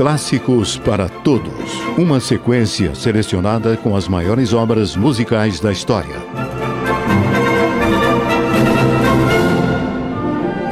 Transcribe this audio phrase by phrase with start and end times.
[0.00, 1.52] Clássicos para Todos.
[1.98, 6.16] Uma sequência selecionada com as maiores obras musicais da história.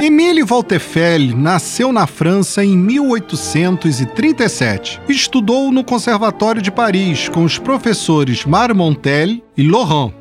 [0.00, 4.98] Émile Voltefel nasceu na França em 1837.
[5.10, 10.14] Estudou no Conservatório de Paris com os professores Marmontel e Laurent.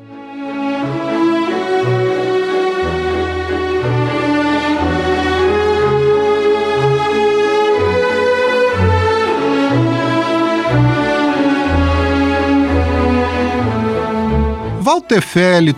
[14.90, 15.22] Walter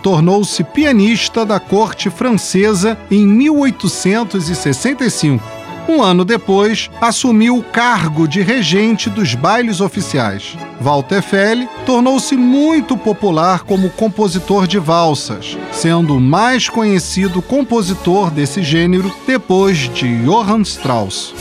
[0.01, 5.43] tornou-se pianista da corte francesa em 1865.
[5.89, 10.55] Um ano depois, assumiu o cargo de regente dos bailes oficiais.
[10.79, 18.63] Walter Fell tornou-se muito popular como compositor de valsas, sendo o mais conhecido compositor desse
[18.63, 21.33] gênero depois de Johann Strauss.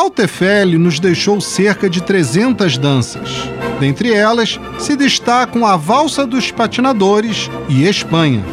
[0.00, 0.30] Walter
[0.78, 3.28] nos deixou cerca de 300 danças.
[3.80, 8.44] Dentre elas, se destacam a Valsa dos Patinadores e Espanha.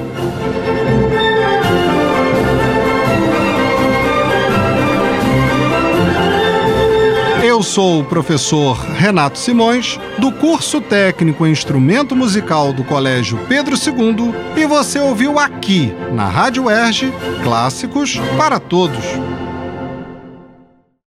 [7.44, 13.76] Eu sou o professor Renato Simões, do curso técnico em instrumento musical do Colégio Pedro
[13.76, 19.06] II, e você ouviu aqui, na Rádio Erge, Clássicos para Todos.